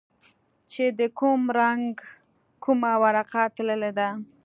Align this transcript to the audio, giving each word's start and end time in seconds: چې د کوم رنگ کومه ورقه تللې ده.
چې 0.71 0.83
د 0.99 1.01
کوم 1.19 1.41
رنگ 1.59 1.93
کومه 2.63 2.91
ورقه 3.03 3.43
تللې 3.55 3.91
ده. 3.97 4.09